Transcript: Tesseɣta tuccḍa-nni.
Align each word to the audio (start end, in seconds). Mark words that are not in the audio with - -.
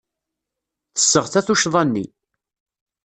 Tesseɣta 0.95 1.41
tuccḍa-nni. 1.45 2.05